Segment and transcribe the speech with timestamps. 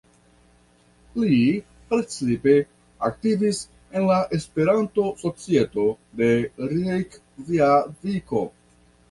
[1.23, 1.41] Li
[1.91, 2.55] precipe
[3.09, 3.59] aktivis
[3.99, 5.87] en la Esperanto-societo
[6.23, 6.33] de
[6.73, 8.45] Rejkjaviko.